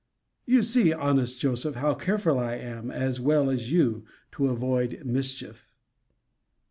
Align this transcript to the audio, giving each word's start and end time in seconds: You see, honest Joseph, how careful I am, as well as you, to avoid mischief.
You 0.47 0.63
see, 0.63 0.91
honest 0.93 1.39
Joseph, 1.39 1.75
how 1.75 1.93
careful 1.93 2.39
I 2.39 2.55
am, 2.55 2.89
as 2.89 3.19
well 3.19 3.51
as 3.51 3.71
you, 3.71 4.03
to 4.31 4.47
avoid 4.47 5.05
mischief. 5.05 5.75